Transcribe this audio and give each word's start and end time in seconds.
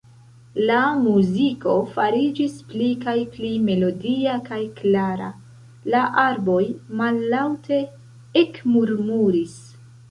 La 0.69 0.77
muziko 1.01 1.75
fariĝis 1.97 2.55
pli 2.71 2.89
kaj 3.05 3.15
pli 3.35 3.51
melodia 3.67 4.39
kaj 4.49 4.59
klara; 4.81 5.31
la 5.95 6.03
arboj 6.27 6.61
mallaŭte 7.05 7.83
ekmurmuris. 8.45 9.59